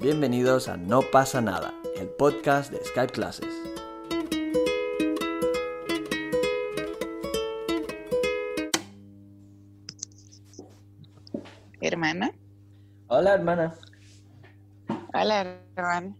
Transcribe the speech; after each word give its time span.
Bienvenidos 0.00 0.66
a 0.68 0.78
No 0.78 1.02
pasa 1.02 1.42
nada, 1.42 1.74
el 1.94 2.08
podcast 2.08 2.72
de 2.72 2.82
Skype 2.82 3.12
Classes. 3.12 3.54
Hermana. 11.82 12.32
Hola 13.08 13.34
hermana, 13.34 13.74
Hola, 15.12 15.58
hermana. 15.76 16.16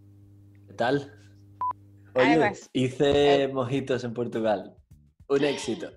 ¿qué 0.67 0.73
tal? 0.73 1.11
Oye, 2.13 2.51
hice 2.73 3.47
mojitos 3.51 4.03
en 4.03 4.13
Portugal. 4.13 4.75
Un 5.27 5.43
éxito, 5.43 5.89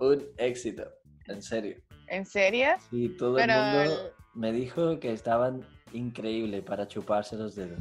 un 0.00 0.24
éxito, 0.38 0.82
en 1.26 1.40
serio. 1.40 1.76
¿En 2.08 2.26
serio? 2.26 2.70
Y 2.90 3.10
todo 3.10 3.36
Pero 3.36 3.52
el 3.52 3.88
mundo 3.88 4.12
me 4.34 4.50
dijo 4.50 4.98
que 4.98 5.12
estaban 5.12 5.64
increíbles 5.92 6.62
para 6.62 6.86
chuparse 6.88 7.36
los 7.36 7.54
dedos. 7.54 7.78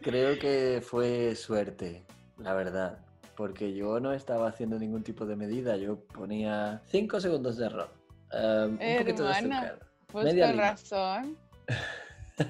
Creo 0.00 0.38
que 0.38 0.82
fue 0.84 1.34
suerte, 1.34 2.04
la 2.38 2.52
verdad, 2.54 2.98
porque 3.36 3.74
yo 3.74 4.00
no 4.00 4.12
estaba 4.12 4.48
haciendo 4.48 4.78
ningún 4.78 5.02
tipo 5.02 5.24
de 5.26 5.36
medida. 5.36 5.76
Yo 5.76 5.98
ponía 5.98 6.82
5 6.86 7.20
segundos 7.20 7.56
de 7.56 7.68
ron, 7.68 7.88
um, 8.32 8.72
un 8.72 8.98
poquito 8.98 9.24
de 9.24 9.32
Hermano, 9.32 9.56
azúcar. 9.56 9.78
Pues 10.12 10.24
Media 10.26 10.46
con 10.46 10.52
lima. 10.56 10.70
razón. 10.70 11.38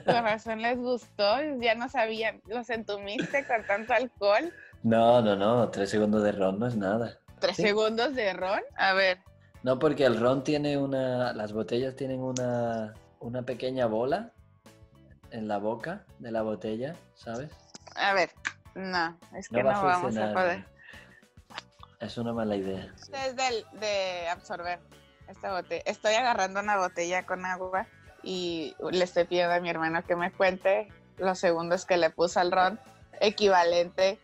Con 0.07 0.15
razón 0.25 0.63
les 0.63 0.79
gustó. 0.79 1.37
Ya 1.61 1.75
no 1.75 1.91
sabían. 1.91 2.41
Los 2.47 2.71
entumiste 2.71 3.47
con 3.47 3.67
tanto 3.67 3.93
alcohol. 3.93 4.51
No, 4.83 5.21
no, 5.21 5.37
no, 5.37 5.69
3 5.71 5.89
segundos 5.91 6.23
de 6.23 6.33
ron 6.33 6.59
no 6.59 6.67
es 6.67 6.75
nada. 6.77 7.19
¿Tres 7.39 7.57
Sí. 7.57 7.63
segundos 7.65 8.15
de 8.15 8.33
ron? 8.33 8.61
A 8.79 8.95
ver. 8.95 9.19
No, 9.63 9.79
porque 9.79 10.07
el 10.07 10.19
ron 10.19 10.43
tiene 10.43 10.79
una. 10.79 11.35
Las 11.35 11.53
botellas 11.53 11.97
tienen 11.97 12.21
una, 12.21 12.95
una 13.21 13.43
pequeña 13.43 13.85
bola 13.85 14.33
en 15.35 15.49
la 15.49 15.59
boca 15.59 16.05
de 16.21 16.31
la 16.31 16.43
botella, 16.43 16.95
¿sabes? 17.15 17.51
A 17.97 18.15
ver. 18.15 18.31
No, 18.75 19.19
es 19.37 19.49
que 19.49 19.57
No 19.63 19.63
no, 19.65 19.69
va 19.69 19.79
a 19.81 19.83
vamos 19.99 20.17
a 20.17 20.33
poder. 20.33 20.65
Es 22.01 22.17
una 22.19 22.33
mala 22.33 22.57
idea. 22.57 22.93
Este 22.97 23.27
es 23.29 23.37
del- 23.37 23.65
de 23.81 24.29
absorber 24.29 24.79
esta 25.29 25.53
botella. 25.53 25.83
Estoy 25.87 26.15
agarrando 26.15 26.61
una 26.61 26.77
botella 26.77 27.25
con 27.27 27.45
agua 27.47 27.87
y 28.23 28.75
le 28.91 29.05
estoy 29.05 29.25
pidiendo 29.25 29.55
a 29.55 29.61
mi 29.61 29.71
hermano 29.71 30.05
que 30.05 30.17
me 30.17 30.31
cuente 30.33 30.89
los 31.19 31.39
segundos 31.39 31.85
que 31.85 31.97
le 31.97 32.11
puso 32.11 32.41
al 32.41 32.51
ron 32.53 32.81
equivalente 33.21 34.19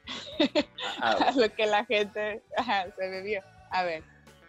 Ah, 1.01 1.17
a 1.29 1.33
lo 1.33 1.53
que 1.55 1.67
la 1.67 1.85
gente 1.87 2.43
ajá, 2.57 2.87
se 2.97 3.09
bebió. 3.09 3.43
A 3.71 3.83
ver, 3.85 4.03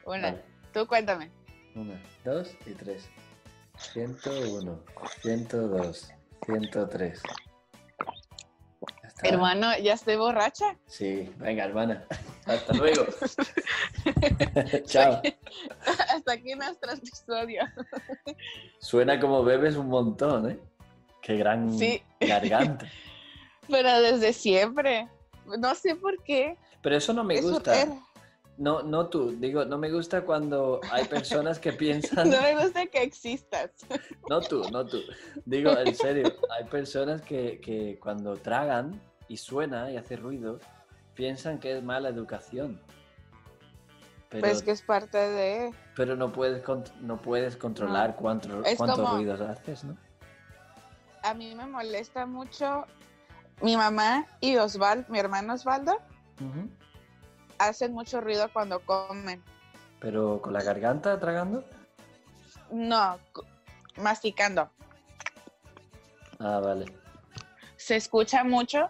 una. 0.06 0.32
vale. 0.32 0.44
Tú 0.74 0.88
cuéntame. 0.88 1.30
Una, 1.76 2.00
dos 2.24 2.56
y 2.66 2.74
tres. 2.74 3.08
101, 3.78 4.80
102, 5.22 6.12
103. 6.46 7.22
Ya 9.02 9.08
está. 9.08 9.28
Hermano, 9.28 9.78
ya 9.78 9.94
estoy 9.94 10.16
borracha. 10.16 10.78
Sí, 10.88 11.32
venga, 11.38 11.64
hermana. 11.66 12.06
Hasta 12.46 12.74
luego. 12.74 13.06
Chao. 14.86 15.22
Hasta 16.10 16.34
aquí 16.34 16.56
nuestro 16.56 16.92
episodio. 16.94 17.62
Suena 18.80 19.20
como 19.20 19.44
bebes 19.44 19.76
un 19.76 19.88
montón, 19.90 20.52
¿eh? 20.52 20.60
Qué 21.22 21.38
gran 21.38 21.78
Sí. 21.78 22.02
garganta. 22.20 22.88
Pero 23.70 24.02
desde 24.02 24.34
siempre. 24.34 25.08
No 25.60 25.76
sé 25.76 25.96
por 25.96 26.22
qué. 26.24 26.58
Pero 26.82 26.98
eso 26.98 27.14
no 27.14 27.24
me 27.24 27.40
gusta. 27.42 27.80
era- 27.82 27.94
No, 28.62 28.84
no 28.84 29.08
tú. 29.08 29.32
Digo, 29.40 29.66
no 29.66 29.80
me 29.80 29.90
gusta 29.90 30.22
cuando 30.22 30.80
hay 30.92 31.06
personas 31.06 31.58
que 31.58 31.74
piensan. 31.74 32.30
No 32.30 32.40
me 32.44 32.56
gusta 32.64 32.86
que 32.86 33.02
existas. 33.02 33.72
No 34.30 34.40
tú, 34.40 34.62
no 34.72 34.86
tú. 34.86 35.00
Digo, 35.46 35.72
en 35.72 35.96
serio, 35.96 36.32
hay 36.56 36.66
personas 36.66 37.24
que, 37.24 37.60
que 37.60 37.98
cuando 38.00 38.36
tragan 38.38 39.02
y 39.28 39.38
suena 39.38 39.90
y 39.90 39.98
hace 39.98 40.16
ruido, 40.16 40.60
piensan 41.16 41.58
que 41.58 41.76
es 41.76 41.84
mala 41.84 42.10
educación. 42.10 42.80
Pero, 44.30 44.42
Pues 44.42 44.62
que 44.62 44.70
es 44.72 44.84
parte 44.84 45.18
de... 45.18 45.74
pero 45.96 46.16
no, 46.16 46.32
puedes 46.32 46.64
no 47.02 47.20
puedes 47.20 47.58
controlar 47.58 48.12
No. 48.12 48.16
cuánto- 48.18 48.62
cuántos 48.78 49.00
como- 49.00 49.16
ruidos 49.16 49.42
haces, 49.42 49.84
¿no? 49.84 49.98
A 51.24 51.34
mí 51.34 51.54
me 51.56 51.66
molesta 51.66 52.28
mucho 52.28 52.86
mi 53.62 53.76
mamá 53.76 54.28
y 54.40 54.56
Osvaldo, 54.58 55.06
mi 55.12 55.18
hermano 55.18 55.56
Osvaldo. 55.56 55.98
Hacen 57.68 57.94
mucho 57.94 58.22
ruido 58.22 58.52
cuando 58.52 58.80
comen. 58.82 59.44
Pero 60.00 60.42
con 60.42 60.54
la 60.54 60.64
garganta 60.64 61.20
tragando. 61.20 61.64
No, 62.72 63.20
masticando. 63.98 64.70
Ah, 66.40 66.60
vale. 66.60 66.86
Se 67.76 67.96
escucha 67.96 68.44
mucho 68.44 68.90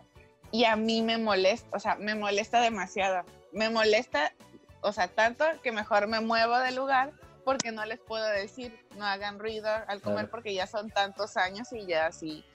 y 0.51 0.65
a 0.65 0.75
mí 0.75 1.01
me 1.01 1.17
molesta, 1.17 1.75
o 1.75 1.79
sea, 1.79 1.95
me 1.95 2.15
molesta 2.15 2.61
demasiado. 2.61 3.23
Me 3.51 3.69
molesta, 3.69 4.33
o 4.81 4.91
sea, 4.91 5.07
tanto 5.07 5.45
que 5.63 5.71
mejor 5.71 6.07
me 6.07 6.21
muevo 6.21 6.57
del 6.59 6.75
lugar 6.75 7.11
porque 7.43 7.71
no 7.71 7.85
les 7.85 7.99
puedo 7.99 8.25
decir, 8.27 8.77
no 8.97 9.05
hagan 9.05 9.39
ruido 9.39 9.69
al 9.87 10.01
comer 10.01 10.29
porque 10.29 10.53
ya 10.53 10.67
son 10.67 10.89
tantos 10.91 11.37
años 11.37 11.71
y 11.73 11.85
ya 11.85 12.07
así. 12.07 12.45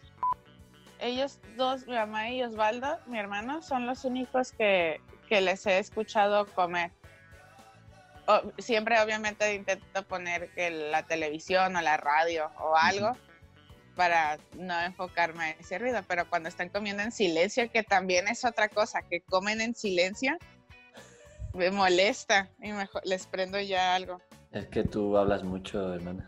Ellos 0.99 1.41
dos, 1.57 1.87
mi 1.87 1.95
mamá 1.95 2.31
y 2.31 2.43
Osvaldo, 2.43 2.99
mi 3.07 3.19
hermano, 3.19 3.61
son 3.63 3.87
los 3.87 4.05
únicos 4.05 4.53
que, 4.53 5.01
que 5.27 5.41
les 5.41 5.67
he 5.67 5.79
escuchado 5.79 6.47
comer. 6.47 6.91
O- 8.27 8.43
siempre 8.59 9.01
obviamente 9.01 9.55
intento 9.55 10.03
poner 10.05 10.51
que 10.55 10.71
la 10.71 11.05
televisión 11.05 11.77
o 11.77 11.81
la 11.81 11.97
radio 11.97 12.51
o 12.61 12.77
algo 12.77 13.13
para 13.95 14.39
no 14.55 14.79
enfocarme 14.83 15.45
a 15.45 15.51
ese 15.53 15.79
ruido, 15.79 16.01
pero 16.07 16.29
cuando 16.29 16.49
están 16.49 16.69
comiendo 16.69 17.03
en 17.03 17.13
silencio, 17.13 17.71
que 17.71 17.83
también 17.83 18.29
es 18.29 18.45
otra 18.45 18.69
cosa, 18.69 19.01
que 19.03 19.21
comen 19.23 19.61
en 19.61 19.75
silencio, 19.75 20.37
me 21.55 21.71
molesta 21.71 22.51
y 22.61 22.73
mejor 22.73 23.01
les 23.07 23.27
prendo 23.27 23.59
ya 23.61 23.95
algo. 23.95 24.21
Es 24.53 24.67
que 24.67 24.85
tú 24.85 25.17
hablas 25.17 25.43
mucho, 25.45 25.95
hermana. 25.95 26.27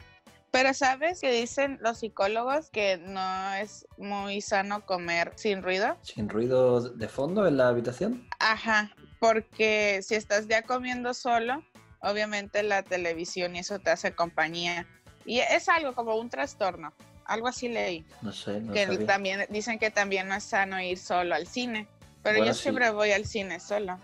Pero 0.50 0.72
sabes 0.72 1.20
que 1.20 1.31
dicen 1.31 1.78
los 1.82 1.98
psicólogos 1.98 2.70
que 2.70 2.97
no 2.98 3.53
es 3.54 3.86
muy 3.98 4.41
sano 4.41 4.84
comer 4.86 5.32
sin 5.36 5.62
ruido. 5.62 5.97
¿Sin 6.03 6.28
ruido 6.28 6.81
de 6.88 7.09
fondo 7.09 7.47
en 7.47 7.56
la 7.59 7.69
habitación? 7.69 8.26
Ajá, 8.38 8.91
porque 9.20 10.00
si 10.03 10.14
estás 10.14 10.48
ya 10.48 10.62
comiendo 10.62 11.12
solo, 11.12 11.62
obviamente 12.00 12.62
la 12.62 12.82
televisión 12.82 13.56
y 13.56 13.60
eso 13.60 13.78
te 13.78 13.91
hace 13.91 14.12
compañía. 14.12 14.86
Y 15.26 15.41
es 15.41 15.69
algo 15.69 15.94
como 15.94 16.16
un 16.16 16.31
trastorno, 16.31 16.94
algo 17.26 17.48
así 17.48 17.69
leí. 17.69 18.06
No 18.22 18.32
sé, 18.32 18.60
no 18.60 18.72
que 18.72 18.86
sabía. 18.86 19.06
también 19.06 19.47
dicen 19.50 19.78
que 19.78 19.91
también 19.91 20.28
no 20.28 20.34
es 20.34 20.44
sano 20.44 20.80
ir 20.80 20.98
solo 20.98 21.34
al 21.34 21.47
cine. 21.47 21.86
Pero 22.22 22.38
Bueno, 22.38 22.47
yo 22.53 22.54
sí. 22.54 22.62
siempre 22.62 22.88
voy 22.91 23.12
al 23.12 23.26
cine 23.26 23.60
solo. 23.60 23.98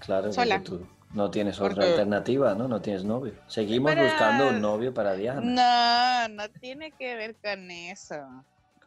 Claro, 0.00 0.32
sola. 0.32 0.60
tú 0.62 0.86
no 1.14 1.30
tienes 1.30 1.60
otra 1.60 1.86
alternativa, 1.86 2.54
¿no? 2.54 2.68
No 2.68 2.80
tienes 2.80 3.04
novio. 3.04 3.34
Seguimos 3.46 3.94
buscando 3.96 4.48
un 4.48 4.60
novio 4.60 4.92
para 4.92 5.14
Diana. 5.14 5.40
No, 6.28 6.34
no 6.34 6.50
tiene 6.60 6.92
que 6.92 7.14
ver 7.14 7.36
con 7.36 7.70
eso. 7.70 8.16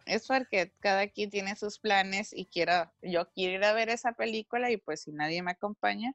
Es 0.06 0.28
porque 0.28 0.72
cada 0.80 1.08
quien 1.08 1.30
tiene 1.30 1.56
sus 1.56 1.80
planes 1.80 2.32
y 2.34 2.46
quiero, 2.46 2.92
yo 3.02 3.30
quiero 3.30 3.56
ir 3.56 3.64
a 3.64 3.74
ver 3.74 3.90
esa 3.90 4.14
película 4.14 4.72
y 4.72 4.78
pues 4.78 5.02
si 5.02 5.12
nadie 5.12 5.42
me 5.42 5.52
acompaña, 5.52 6.14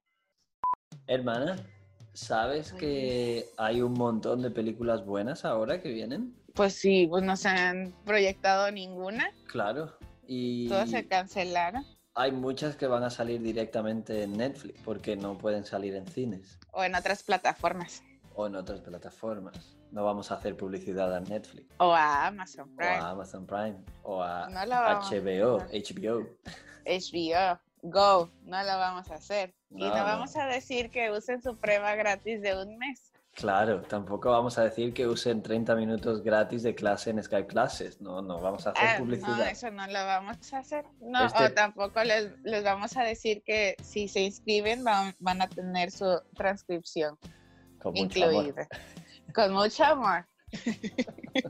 Hermana, 1.06 1.56
¿sabes 2.12 2.72
que 2.72 3.46
hay 3.56 3.82
un 3.82 3.94
montón 3.94 4.40
de 4.42 4.50
películas 4.50 5.04
buenas 5.04 5.44
ahora 5.44 5.80
que 5.80 5.90
vienen? 5.90 6.34
pues 6.54 6.74
sí, 6.74 7.06
pues 7.08 7.24
no 7.24 7.36
se 7.36 7.48
han 7.48 7.94
proyectado 8.04 8.70
ninguna, 8.70 9.32
Claro. 9.46 9.96
Y 10.26 10.68
todas 10.68 10.90
se 10.90 11.06
cancelaron. 11.06 11.84
Hay 12.14 12.32
muchas 12.32 12.76
que 12.76 12.86
van 12.86 13.02
a 13.04 13.10
salir 13.10 13.40
directamente 13.40 14.22
en 14.22 14.36
Netflix 14.36 14.80
porque 14.84 15.16
no 15.16 15.38
pueden 15.38 15.64
salir 15.64 15.94
en 15.94 16.06
cines 16.06 16.58
O 16.72 16.82
en 16.84 16.94
otras 16.94 17.22
plataformas. 17.22 18.02
o 18.34 18.46
en 18.46 18.56
otras 18.56 18.80
plataformas. 18.80 19.76
No 19.90 20.04
vamos 20.04 20.30
a 20.30 20.36
hacer 20.36 20.56
publicidad 20.56 21.14
a 21.14 21.20
Netflix 21.20 21.66
O 21.78 21.92
a 21.92 22.26
Amazon 22.26 22.68
o 22.72 22.76
Prime, 22.76 22.92
a 22.96 23.10
Amazon 23.10 23.46
Prime 23.46 23.76
o 24.02 24.22
a 24.22 24.48
No 24.48 24.60
HBO. 24.60 25.58
HBO. 25.70 26.26
HBO, 26.86 27.60
Go, 27.82 28.30
no 28.44 28.62
lo 28.62 28.78
vamos 28.78 29.10
a 29.10 29.14
hacer. 29.16 29.54
y 29.70 29.80
No, 29.82 29.88
no 29.88 29.96
no. 29.96 30.04
vamos 30.04 30.36
a 30.36 30.46
decir 30.46 30.90
que 30.90 31.10
usen 31.10 31.42
su 31.42 31.56
prueba 31.56 31.94
gratis 31.94 32.40
de 32.40 32.56
un 32.62 32.78
mes. 32.78 33.11
Claro, 33.34 33.80
tampoco 33.82 34.30
vamos 34.30 34.58
a 34.58 34.64
decir 34.64 34.92
que 34.92 35.06
usen 35.06 35.42
30 35.42 35.74
minutos 35.74 36.22
gratis 36.22 36.62
de 36.62 36.74
clase 36.74 37.10
en 37.10 37.22
Skype 37.22 37.46
Classes. 37.46 37.98
No, 38.00 38.20
no 38.20 38.38
vamos 38.40 38.66
a 38.66 38.70
hacer 38.70 38.84
Ah, 38.86 38.96
publicidad. 38.98 39.36
no, 39.38 39.44
eso 39.44 39.70
no 39.70 39.86
lo 39.86 39.92
vamos 40.04 40.52
a 40.52 40.58
hacer. 40.58 40.84
No, 41.00 41.24
Este- 41.26 41.44
o 41.44 41.52
tampoco 41.52 42.04
les, 42.04 42.30
les 42.42 42.62
vamos 42.62 42.94
a 42.96 43.02
decir 43.04 43.42
que 43.44 43.74
si 43.82 44.06
se 44.08 44.20
inscriben 44.20 44.84
van, 44.84 45.14
van 45.18 45.40
a 45.40 45.48
tener 45.48 45.90
su 45.90 46.20
transcripción 46.36 47.16
Con 47.80 47.96
incluida. 47.96 48.68
Con 49.34 49.52
mucho 49.54 49.84
amor. 49.84 50.26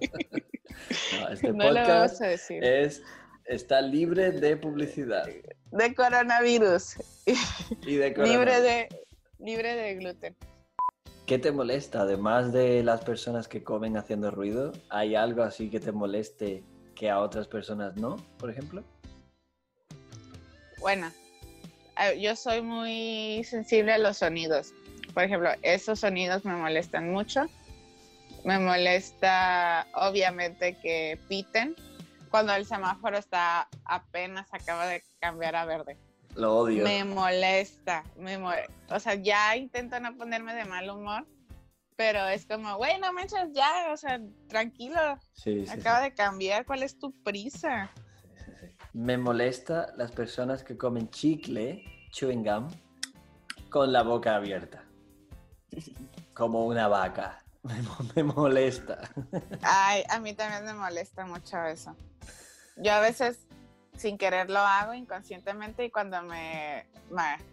No, 1.21 1.29
este 1.29 1.53
no 1.53 1.71
lo 1.71 1.81
vamos 1.87 2.21
a 2.21 2.27
decir. 2.29 2.63
es, 2.65 3.03
está 3.45 3.81
libre 3.81 4.31
de 4.33 4.57
publicidad 4.57 5.27
De 5.71 5.95
coronavirus. 5.95 6.97
y 7.27 7.33
de 7.33 7.39
libre 7.87 8.15
coronavirus. 8.15 8.63
de, 8.63 8.89
libre 9.39 9.75
de 9.75 9.95
gluten. 9.97 10.37
¿Qué 11.33 11.39
te 11.39 11.51
molesta? 11.51 12.03
Además 12.03 12.53
de 12.53 12.83
las 12.83 13.01
personas 13.01 13.49
que 13.49 13.65
comen 13.65 13.97
haciendo 13.97 14.31
ruido, 14.31 14.71
¿hay 14.91 15.15
algo 15.15 15.43
así 15.43 15.71
que 15.71 15.81
te 15.81 15.91
moleste 15.91 16.63
que 16.95 17.09
a 17.09 17.21
otras 17.21 17.49
personas 17.49 17.97
no, 17.97 18.17
por 18.39 18.51
ejemplo? 18.51 18.85
bueno, 20.79 21.11
eh, 21.99 22.21
yo 22.21 22.37
soy 22.37 22.61
muy 22.61 23.43
sensible 23.45 23.95
a 23.95 23.99
los 23.99 24.19
sonidos. 24.19 24.75
Por 25.15 25.23
ejemplo, 25.23 25.49
esos 25.63 26.01
sonidos 26.01 26.45
me 26.45 26.55
molestan 26.55 27.11
mucho. 27.11 27.47
Me 28.45 28.59
molesta, 28.59 29.87
obviamente, 29.95 30.77
que 30.83 31.19
piten 31.31 31.75
cuando 32.31 32.55
el 32.55 32.67
semáforo 32.67 33.17
está 33.17 33.69
apenas 33.87 34.53
acaba 34.53 34.87
de 34.87 35.03
cambiar 35.19 35.57
a 35.57 35.65
verde. 35.65 35.97
Lo 36.35 36.57
odio. 36.57 36.85
Me 36.85 37.05
molesta, 37.05 38.05
me 38.17 38.37
o 38.37 39.01
sea, 39.01 39.15
ya 39.15 39.57
intento 39.57 40.01
no 40.01 40.17
ponerme 40.17 40.55
de 40.55 40.65
mal 40.65 40.89
humor, 40.89 41.27
pero 41.97 42.27
es 42.29 42.47
como, 42.47 42.77
güey, 42.77 42.99
no 43.01 43.13
me 43.13 43.25
echas 43.25 43.51
ya, 43.53 43.93
o 43.93 43.97
sea, 43.97 44.21
tranquilo. 44.49 45.19
Sí, 45.35 45.67
sí, 45.67 45.73
acaba 45.73 46.01
de 46.01 46.15
cambiar, 46.15 46.65
¿cuál 46.65 46.83
es 46.83 46.99
tu 46.99 47.13
prisa? 47.23 47.91
Me 48.93 49.17
molesta 49.17 49.93
las 49.97 50.13
personas 50.13 50.63
que 50.65 50.77
comen 50.77 51.11
chicle, 51.11 51.85
chewing 52.11 52.45
gum, 52.45 52.69
con 53.71 53.93
la 53.93 54.03
boca 54.03 54.37
abierta. 54.37 54.85
Como 56.35 56.67
una 56.67 56.89
vaca. 56.89 57.39
Me, 58.17 58.25
molesta. 58.25 58.99
Ay, 59.63 60.03
a 60.09 60.19
mí 60.19 60.35
también 60.35 60.65
me 60.65 60.75
molesta 60.75 61.25
mucho 61.25 61.63
eso. 61.65 61.97
Yo 62.77 62.93
a 62.93 63.01
veces 63.01 63.39
sin 63.97 64.19
querer 64.19 64.51
lo 64.51 64.61
hago 64.61 64.95
inconscientemente 64.95 65.85
y 65.85 65.91
cuando 65.91 66.23
me, 66.23 66.87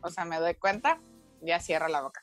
o 0.01 0.09
sea, 0.09 0.25
me 0.25 0.39
doy 0.39 0.55
cuenta, 0.55 0.99
ya 1.41 1.59
cierro 1.59 1.87
la 1.87 2.01
boca. 2.01 2.21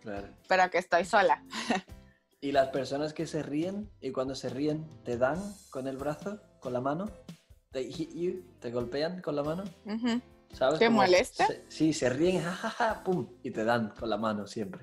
Claro. 0.00 0.28
Pero 0.48 0.70
que 0.70 0.78
estoy 0.78 1.04
sola. 1.04 1.42
¿Y 2.40 2.52
las 2.52 2.68
personas 2.68 3.14
que 3.14 3.26
se 3.26 3.42
ríen 3.42 3.90
y 4.00 4.12
cuando 4.12 4.34
se 4.34 4.50
ríen 4.50 4.86
te 5.02 5.16
dan 5.16 5.38
con 5.70 5.88
el 5.88 5.96
brazo, 5.96 6.42
con 6.60 6.74
la 6.74 6.80
mano? 6.82 7.10
¿Te 7.70 7.84
hit 7.84 8.12
you? 8.14 8.44
¿Te 8.60 8.70
golpean 8.70 9.22
con 9.22 9.34
la 9.34 9.42
mano? 9.42 9.64
¿Sabes? 10.52 10.78
¿Te 10.78 10.90
molesta? 10.90 11.48
sí, 11.68 11.94
se 11.94 12.10
ríen, 12.10 12.42
jajaja, 12.42 13.02
pum, 13.02 13.28
y 13.42 13.50
te 13.50 13.64
dan 13.64 13.88
con 13.98 14.10
la 14.10 14.18
mano 14.18 14.46
siempre. 14.46 14.82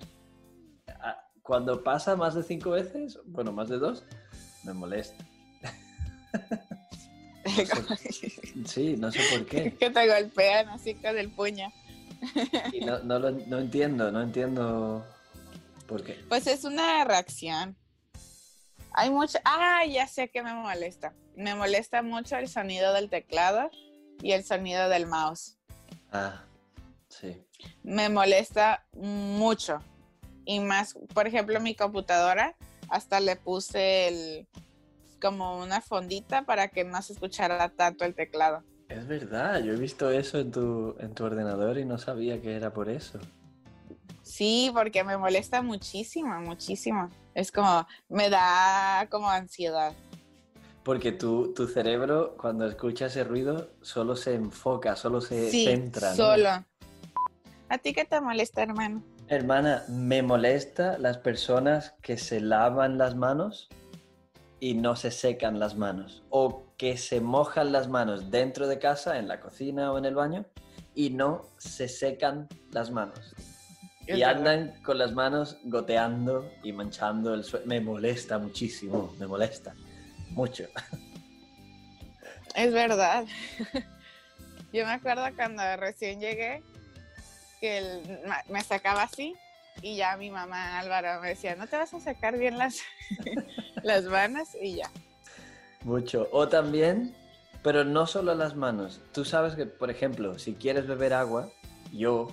Cuando 1.43 1.83
pasa 1.83 2.15
más 2.15 2.33
de 2.33 2.43
cinco 2.43 2.71
veces, 2.71 3.19
bueno, 3.25 3.51
más 3.51 3.69
de 3.69 3.77
dos, 3.77 4.05
me 4.63 4.73
molesta. 4.73 5.23
sí, 8.65 8.95
no 8.97 9.11
sé 9.11 9.19
por 9.31 9.45
qué. 9.45 9.73
que 9.73 9.89
te 9.89 10.07
golpean 10.07 10.69
así 10.69 10.95
con 10.95 11.17
el 11.17 11.29
puño. 11.29 11.71
y 12.73 12.85
no, 12.85 12.99
no, 12.99 13.19
lo, 13.19 13.31
no 13.31 13.59
entiendo, 13.59 14.11
no 14.11 14.21
entiendo 14.21 15.05
por 15.88 16.03
qué. 16.03 16.23
Pues 16.29 16.47
es 16.47 16.63
una 16.63 17.03
reacción. 17.03 17.75
Hay 18.93 19.09
mucho. 19.09 19.39
Ah, 19.45 19.85
ya 19.85 20.07
sé 20.07 20.29
que 20.29 20.43
me 20.43 20.53
molesta. 20.53 21.13
Me 21.35 21.55
molesta 21.55 22.01
mucho 22.01 22.35
el 22.38 22.47
sonido 22.47 22.93
del 22.93 23.09
teclado 23.09 23.71
y 24.21 24.33
el 24.33 24.43
sonido 24.43 24.89
del 24.89 25.07
mouse. 25.07 25.57
Ah, 26.11 26.43
sí. 27.09 27.41
Me 27.83 28.09
molesta 28.09 28.85
mucho. 28.93 29.81
Y 30.45 30.59
más, 30.59 30.97
por 31.13 31.27
ejemplo, 31.27 31.59
mi 31.59 31.75
computadora, 31.75 32.55
hasta 32.89 33.19
le 33.19 33.35
puse 33.35 34.07
el, 34.07 34.47
como 35.21 35.59
una 35.59 35.79
fondita 35.79 36.45
para 36.45 36.68
que 36.68 36.83
no 36.83 37.01
se 37.01 37.13
escuchara 37.13 37.69
tanto 37.69 38.03
el 38.03 38.15
teclado. 38.15 38.63
Es 38.89 39.07
verdad, 39.07 39.63
yo 39.63 39.73
he 39.73 39.77
visto 39.77 40.12
eso 40.12 40.39
en 40.39 40.51
tu, 40.51 40.95
en 41.00 41.13
tu 41.13 41.23
ordenador 41.23 41.77
y 41.77 41.85
no 41.85 41.97
sabía 41.97 42.41
que 42.41 42.56
era 42.56 42.73
por 42.73 42.89
eso. 42.89 43.19
Sí, 44.21 44.69
porque 44.73 45.03
me 45.03 45.18
molesta 45.18 45.62
muchísimo, 45.62 46.39
muchísimo. 46.41 47.09
Es 47.33 47.51
como, 47.51 47.88
me 48.09 48.29
da 48.29 49.07
como 49.09 49.29
ansiedad. 49.29 49.94
Porque 50.83 51.12
tu, 51.12 51.53
tu 51.53 51.67
cerebro, 51.67 52.35
cuando 52.38 52.67
escucha 52.67 53.06
ese 53.06 53.24
ruido, 53.24 53.69
solo 53.81 54.15
se 54.15 54.33
enfoca, 54.33 54.95
solo 54.95 55.21
se 55.21 55.50
centra. 55.50 56.09
¿no? 56.09 56.15
Solo. 56.15 56.50
¿A 57.69 57.77
ti 57.77 57.94
qué 57.94 58.03
te 58.03 58.19
molesta, 58.19 58.63
hermano? 58.63 59.03
Hermana, 59.27 59.85
me 59.88 60.21
molesta 60.21 60.97
las 60.97 61.17
personas 61.17 61.94
que 62.01 62.17
se 62.17 62.41
lavan 62.41 62.97
las 62.97 63.15
manos 63.15 63.69
y 64.61 64.75
no 64.75 64.95
se 64.95 65.09
secan 65.09 65.59
las 65.59 65.75
manos. 65.75 66.23
O 66.29 66.67
que 66.77 66.95
se 66.95 67.19
mojan 67.19 67.73
las 67.73 67.89
manos 67.89 68.29
dentro 68.29 68.67
de 68.67 68.79
casa, 68.79 69.17
en 69.17 69.27
la 69.27 69.41
cocina 69.41 69.91
o 69.91 69.97
en 69.97 70.05
el 70.05 70.15
baño, 70.15 70.45
y 70.93 71.09
no 71.09 71.47
se 71.57 71.89
secan 71.89 72.47
las 72.71 72.91
manos. 72.91 73.33
Y 74.07 74.21
andan 74.21 74.81
con 74.83 74.97
las 74.97 75.13
manos 75.13 75.57
goteando 75.63 76.49
y 76.63 76.73
manchando 76.73 77.33
el 77.33 77.43
suelo. 77.43 77.65
Me 77.65 77.81
molesta 77.81 78.37
muchísimo, 78.37 79.13
me 79.17 79.25
molesta 79.25 79.73
mucho. 80.29 80.65
Es 82.55 82.71
verdad. 82.71 83.25
Yo 84.73 84.85
me 84.85 84.91
acuerdo 84.91 85.23
cuando 85.35 85.63
recién 85.77 86.19
llegué 86.19 86.61
que 87.59 88.29
me 88.47 88.61
sacaba 88.63 89.03
así 89.03 89.35
y 89.81 89.95
ya 89.95 90.17
mi 90.17 90.29
mamá 90.29 90.79
Álvaro 90.79 91.21
me 91.21 91.29
decía, 91.29 91.55
¿no 91.55 91.67
te 91.67 91.77
vas 91.77 91.93
a 91.93 91.99
sacar 91.99 92.37
bien 92.37 92.57
las, 92.57 92.79
las 93.83 94.05
manos? 94.05 94.49
Y 94.59 94.75
ya. 94.75 94.89
Mucho. 95.83 96.27
O 96.31 96.47
también, 96.47 97.15
pero 97.63 97.83
no 97.83 98.07
solo 98.07 98.35
las 98.35 98.55
manos. 98.55 99.01
Tú 99.13 99.25
sabes 99.25 99.55
que, 99.55 99.65
por 99.65 99.89
ejemplo, 99.89 100.37
si 100.37 100.53
quieres 100.53 100.87
beber 100.87 101.13
agua, 101.13 101.49
yo 101.91 102.29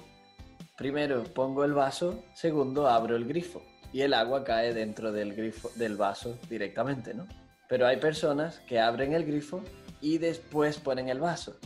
primero 0.76 1.24
pongo 1.24 1.64
el 1.64 1.72
vaso, 1.72 2.22
segundo 2.34 2.88
abro 2.88 3.16
el 3.16 3.26
grifo 3.26 3.62
y 3.92 4.02
el 4.02 4.14
agua 4.14 4.44
cae 4.44 4.74
dentro 4.74 5.12
del 5.12 5.34
grifo 5.34 5.70
del 5.74 5.96
vaso 5.96 6.38
directamente, 6.48 7.14
¿no? 7.14 7.26
Pero 7.68 7.86
hay 7.86 7.96
personas 7.98 8.60
que 8.60 8.80
abren 8.80 9.12
el 9.12 9.24
grifo 9.24 9.62
y 10.00 10.18
después 10.18 10.78
ponen 10.78 11.08
el 11.08 11.20
vaso. 11.20 11.56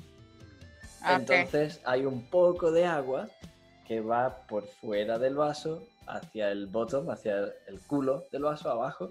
Ah, 1.02 1.16
Entonces 1.16 1.80
hay 1.84 2.04
un 2.04 2.22
poco 2.30 2.70
de 2.70 2.86
agua 2.86 3.28
que 3.86 4.00
va 4.00 4.46
por 4.46 4.66
fuera 4.66 5.18
del 5.18 5.34
vaso 5.34 5.82
hacia 6.06 6.50
el 6.50 6.66
bottom, 6.66 7.10
hacia 7.10 7.52
el 7.66 7.80
culo 7.86 8.24
del 8.32 8.42
vaso 8.42 8.70
abajo 8.70 9.10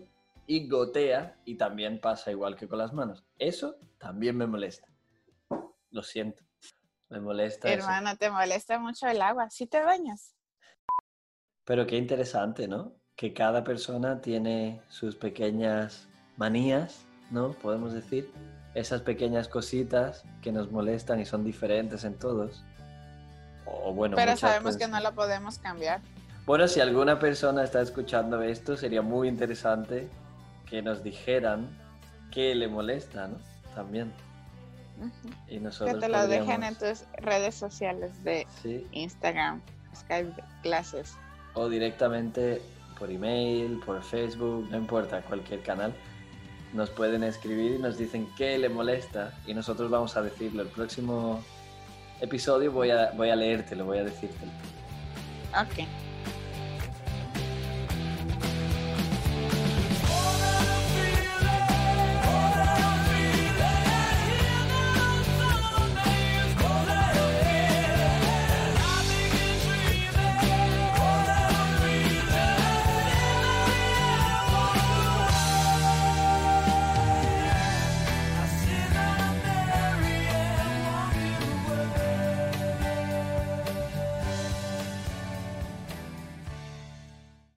y 0.52 0.68
gotea 0.68 1.38
y 1.46 1.56
también 1.56 2.02
pasa 2.02 2.30
igual 2.30 2.58
que 2.58 2.68
con 2.68 2.78
las 2.78 2.92
manos. 2.92 3.24
Eso 3.40 3.78
también 3.98 4.36
me 4.36 4.48
molesta. 4.48 4.86
Lo 5.92 6.04
siento. 6.04 6.44
Me 7.08 7.22
molesta. 7.22 7.70
Hermana, 7.70 8.18
te 8.18 8.30
molesta 8.30 8.78
mucho 8.78 9.08
el 9.08 9.22
agua. 9.22 9.50
¿Sí 9.50 9.66
te 9.66 9.82
bañas? 9.82 10.36
Pero 11.64 11.88
qué 11.88 11.96
interesante, 11.96 12.68
¿no? 12.68 12.98
Que 13.16 13.34
cada 13.34 13.64
persona 13.64 14.20
tiene 14.20 14.82
sus 14.90 15.16
pequeñas 15.16 16.10
manías, 16.36 17.06
¿no? 17.30 17.54
Podemos 17.54 17.94
decir. 17.94 18.30
Esas 18.74 19.02
pequeñas 19.02 19.48
cositas 19.48 20.26
que 20.42 20.52
nos 20.52 20.70
molestan 20.70 21.22
y 21.22 21.26
son 21.26 21.46
diferentes 21.46 22.04
en 22.04 22.20
todos. 22.20 22.62
O 23.66 23.94
bueno, 23.94 24.18
Pero 24.18 24.36
sabemos 24.36 24.76
que 24.76 24.90
no 24.90 25.00
lo 25.00 25.14
podemos 25.16 25.60
cambiar. 25.60 26.02
Bueno, 26.46 26.68
si 26.68 26.82
alguna 26.82 27.20
persona 27.20 27.64
está 27.64 27.80
escuchando 27.82 28.42
esto, 28.42 28.76
sería 28.76 29.02
muy 29.02 29.30
interesante 29.30 30.10
que 30.72 30.82
nos 30.82 31.04
dijeran 31.04 31.70
qué 32.32 32.56
le 32.56 32.68
molesta, 32.68 33.28
¿no? 33.28 33.38
También. 33.76 34.12
y 35.48 35.60
nosotros 35.60 35.96
que 35.96 36.00
te 36.00 36.10
lo 36.10 36.28
dejen 36.28 36.64
en 36.64 36.76
tus 36.76 37.04
redes 37.18 37.56
sociales 37.56 38.24
de 38.24 38.48
Instagram, 38.94 39.62
Skype 39.96 40.34
clases. 40.64 41.16
O 41.54 41.68
directamente 41.68 42.62
por 42.98 43.12
email, 43.12 43.80
por 43.86 44.02
Facebook, 44.02 44.68
no 44.72 44.78
importa, 44.78 45.22
cualquier 45.22 45.62
canal. 45.62 45.94
Nos 46.74 46.90
pueden 46.90 47.24
escribir 47.24 47.74
y 47.74 47.80
nos 47.80 47.98
dicen 47.98 48.28
qué 48.38 48.58
le 48.58 48.70
molesta 48.70 49.34
y 49.46 49.54
nosotros 49.54 49.92
vamos 49.92 50.16
a 50.16 50.22
decirlo. 50.22 50.62
El 50.62 50.70
próximo 50.70 51.44
episodio 52.22 52.72
voy 52.72 52.92
a, 52.92 53.12
voy 53.12 53.30
a 53.30 53.36
leértelo, 53.36 53.86
voy 53.86 53.98
a 53.98 54.06
decírtelo. 54.06 54.52
Ok. 55.52 55.86